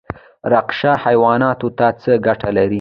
[0.51, 2.69] رشقه حیواناتو ته څه ګټه لري؟